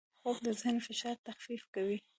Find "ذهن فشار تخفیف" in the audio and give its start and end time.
0.61-1.63